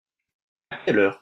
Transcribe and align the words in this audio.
À 0.71 0.77
quelle 0.85 0.97
heure? 0.99 1.19